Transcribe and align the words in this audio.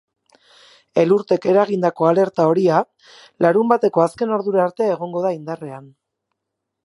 Elurteek 1.01 1.45
eragindako 1.51 2.07
alerta 2.11 2.45
horia 2.53 2.79
larunbateko 3.47 4.05
azken 4.07 4.35
ordura 4.39 4.63
arte 4.69 4.87
egongo 4.95 5.21
da 5.29 5.35
indarrean. 5.39 5.87